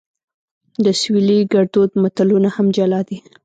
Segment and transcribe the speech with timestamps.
[0.83, 3.17] د سویلي ګړدود متلونه هم جلا دي